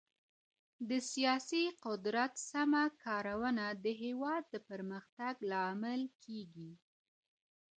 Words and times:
د 0.89 0.91
سياسي 1.11 1.65
قدرت 1.85 2.33
سمه 2.51 2.83
کارونه 3.05 3.65
د 3.83 3.85
هېواد 4.03 4.43
د 4.53 4.55
پرمختګ 4.69 5.33
لامل 5.51 6.01
کېږي. 6.23 6.71